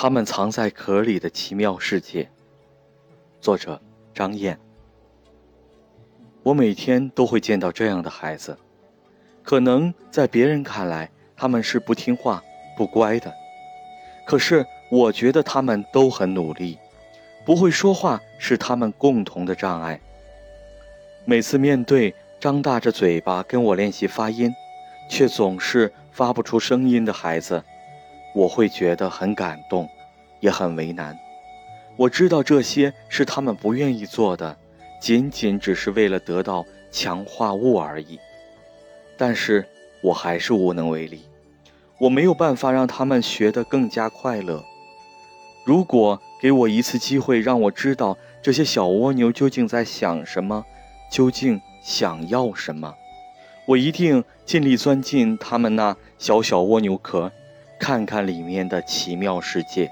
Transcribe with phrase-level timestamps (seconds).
[0.00, 2.30] 他们藏在壳里的奇妙世界。
[3.40, 3.82] 作者
[4.14, 4.56] 张燕。
[6.44, 8.56] 我每天都会见到这样的孩子，
[9.42, 12.40] 可能在别人看来他们是不听话、
[12.76, 13.34] 不乖的，
[14.24, 16.78] 可是我觉得他们都很努力。
[17.44, 20.00] 不会说话是他们共同的障碍。
[21.24, 24.54] 每次面对张大着嘴巴跟我练习发音，
[25.10, 27.64] 却总是发不出声音的孩子。
[28.34, 29.88] 我会觉得很感动，
[30.40, 31.18] 也很为难。
[31.96, 34.56] 我知道这些是他们不愿意做的，
[35.00, 38.18] 仅仅只是为了得到强化物而已。
[39.16, 39.66] 但是
[40.00, 41.22] 我还是无能为力，
[41.98, 44.64] 我没有办法让他们学得更加快乐。
[45.64, 50.64] 如果给我一次机会，让我知道这些小蜗牛究竟在想什么，
[51.10, 52.94] 究竟想要什么，
[53.66, 57.32] 我一定尽力钻进他们那小小蜗牛壳。
[57.78, 59.90] 看看里面的奇妙世界。